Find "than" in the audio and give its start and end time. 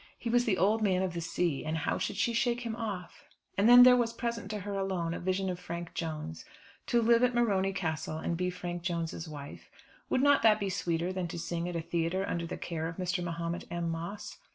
11.13-11.27